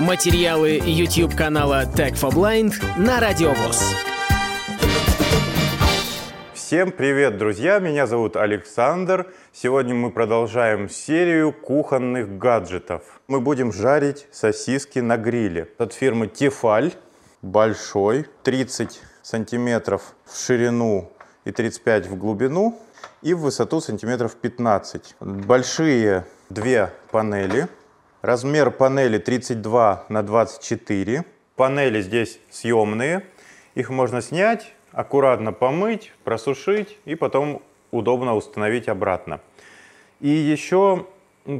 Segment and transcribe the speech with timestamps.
[0.00, 3.94] Материалы YouTube канала Tech for Blind на Радиовоз.
[6.52, 7.78] Всем привет, друзья!
[7.78, 9.32] Меня зовут Александр.
[9.52, 13.20] Сегодня мы продолжаем серию кухонных гаджетов.
[13.28, 15.68] Мы будем жарить сосиски на гриле.
[15.78, 16.92] От фирмы Тефаль.
[17.40, 21.12] Большой, 30 сантиметров в ширину
[21.44, 22.80] и 35 в глубину
[23.22, 25.14] и в высоту сантиметров 15.
[25.20, 27.68] Большие две панели.
[28.24, 31.26] Размер панели 32 на 24.
[31.56, 33.22] Панели здесь съемные.
[33.74, 37.60] Их можно снять, аккуратно помыть, просушить и потом
[37.90, 39.40] удобно установить обратно.
[40.20, 41.04] И еще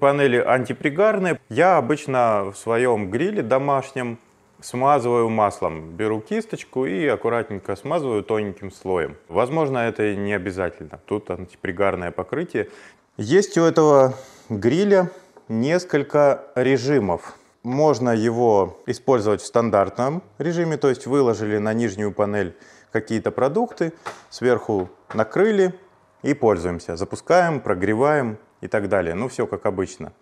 [0.00, 1.40] панели антипригарные.
[1.48, 4.18] Я обычно в своем гриле домашнем
[4.60, 5.92] смазываю маслом.
[5.92, 9.16] Беру кисточку и аккуратненько смазываю тоненьким слоем.
[9.28, 11.00] Возможно, это не обязательно.
[11.06, 12.68] Тут антипригарное покрытие.
[13.16, 14.14] Есть у этого
[14.50, 15.10] гриля
[15.50, 17.34] несколько режимов.
[17.64, 22.56] Можно его использовать в стандартном режиме, то есть выложили на нижнюю панель
[22.92, 23.92] какие-то продукты,
[24.30, 25.74] сверху накрыли
[26.22, 26.96] и пользуемся.
[26.96, 29.14] Запускаем, прогреваем и так далее.
[29.14, 30.12] Ну, все как обычно.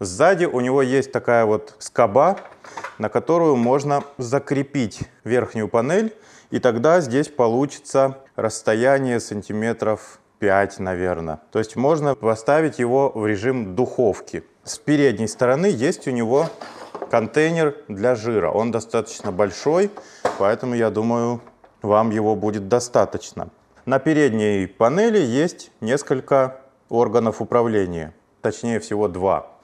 [0.00, 2.38] Сзади у него есть такая вот скоба,
[2.98, 6.14] на которую можно закрепить верхнюю панель,
[6.50, 11.40] и тогда здесь получится расстояние сантиметров 5, наверное.
[11.52, 14.44] То есть можно поставить его в режим духовки.
[14.64, 16.48] С передней стороны есть у него
[17.10, 18.50] контейнер для жира.
[18.50, 19.90] Он достаточно большой,
[20.38, 21.42] поэтому я думаю,
[21.82, 23.50] вам его будет достаточно.
[23.84, 29.54] На передней панели есть несколько органов управления, точнее всего два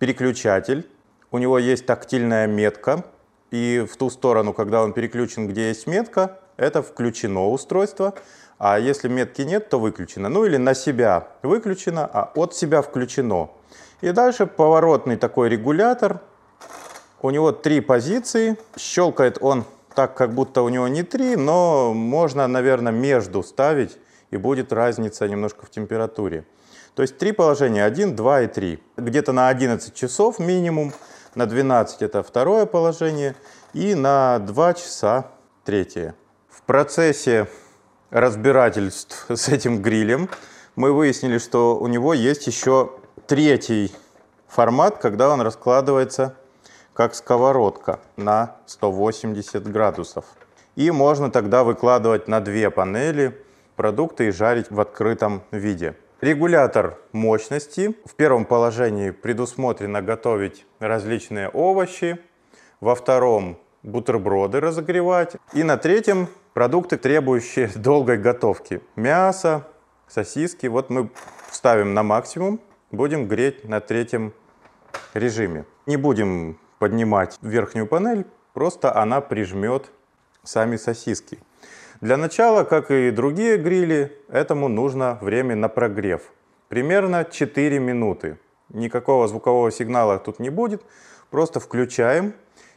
[0.00, 0.88] переключатель,
[1.30, 3.04] у него есть тактильная метка,
[3.52, 8.14] и в ту сторону, когда он переключен, где есть метка, это включено устройство,
[8.58, 10.28] а если метки нет, то выключено.
[10.28, 13.50] Ну или на себя выключено, а от себя включено.
[14.00, 16.20] И дальше поворотный такой регулятор.
[17.22, 18.56] У него три позиции.
[18.78, 23.98] Щелкает он так, как будто у него не три, но можно, наверное, между ставить,
[24.30, 26.46] и будет разница немножко в температуре.
[26.94, 28.82] То есть три положения, 1, 2 и 3.
[28.96, 30.92] Где-то на 11 часов минимум,
[31.34, 33.34] на 12 это второе положение,
[33.74, 35.30] и на 2 часа
[35.64, 36.14] третье.
[36.48, 37.48] В процессе
[38.10, 40.28] разбирательств с этим грилем
[40.76, 42.92] мы выяснили, что у него есть еще
[43.30, 43.92] третий
[44.48, 46.34] формат, когда он раскладывается
[46.94, 50.24] как сковородка на 180 градусов.
[50.74, 53.40] И можно тогда выкладывать на две панели
[53.76, 55.94] продукты и жарить в открытом виде.
[56.20, 57.94] Регулятор мощности.
[58.04, 62.18] В первом положении предусмотрено готовить различные овощи.
[62.80, 65.36] Во втором бутерброды разогревать.
[65.52, 68.80] И на третьем продукты, требующие долгой готовки.
[68.96, 69.68] Мясо,
[70.08, 70.66] сосиски.
[70.66, 71.10] Вот мы
[71.52, 72.60] ставим на максимум.
[72.90, 74.32] Будем греть на третьем
[75.14, 75.64] режиме.
[75.86, 79.92] Не будем поднимать верхнюю панель, просто она прижмет
[80.42, 81.38] сами сосиски.
[82.00, 86.32] Для начала, как и другие грили, этому нужно время на прогрев.
[86.68, 88.38] Примерно 4 минуты.
[88.70, 90.82] Никакого звукового сигнала тут не будет.
[91.30, 92.34] Просто включаем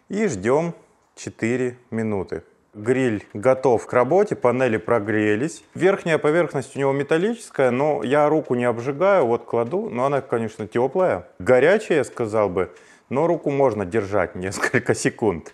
[0.09, 0.75] и ждем
[1.15, 2.43] 4 минуты.
[2.73, 5.63] Гриль готов к работе, панели прогрелись.
[5.75, 10.67] Верхняя поверхность у него металлическая, но я руку не обжигаю, вот кладу, но она, конечно,
[10.67, 11.27] теплая.
[11.37, 12.71] Горячая, я сказал бы,
[13.09, 15.53] но руку можно держать несколько секунд.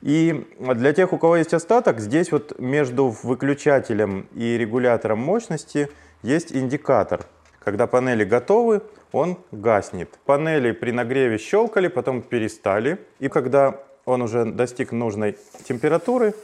[0.00, 5.90] И для тех, у кого есть остаток, здесь вот между выключателем и регулятором мощности
[6.22, 7.26] есть индикатор.
[7.58, 8.80] Когда панели готовы,
[9.12, 10.08] он гаснет.
[10.24, 12.98] Панели при нагреве щелкали, потом перестали.
[13.18, 16.34] И когда он уже достиг нужной температуры,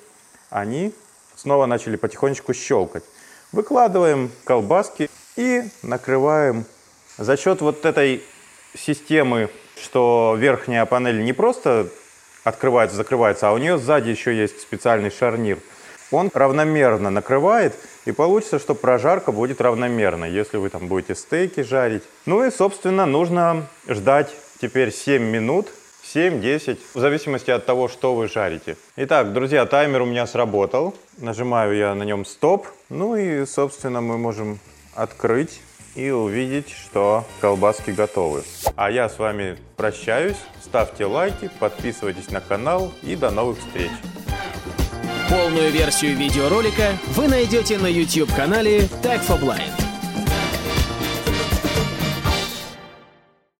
[0.50, 0.92] они
[1.36, 3.04] снова начали потихонечку щелкать.
[3.52, 6.64] Выкладываем колбаски и накрываем.
[7.18, 8.22] За счет вот этой
[8.74, 11.88] системы, что верхняя панель не просто
[12.44, 15.58] открывается, закрывается, а у нее сзади еще есть специальный шарнир.
[16.12, 17.74] Он равномерно накрывает,
[18.04, 22.04] и получится, что прожарка будет равномерно, если вы там будете стейки жарить.
[22.26, 25.68] Ну и, собственно, нужно ждать теперь 7 минут,
[26.14, 28.76] 7-10, в зависимости от того, что вы жарите.
[28.96, 30.94] Итак, друзья, таймер у меня сработал.
[31.18, 32.66] Нажимаю я на нем стоп.
[32.88, 34.58] Ну и, собственно, мы можем
[34.94, 35.60] открыть
[35.94, 38.44] и увидеть, что колбаски готовы.
[38.76, 40.36] А я с вами прощаюсь.
[40.62, 43.90] Ставьте лайки, подписывайтесь на канал и до новых встреч.
[45.28, 49.85] Полную версию видеоролика вы найдете на YouTube-канале Tag for Blind.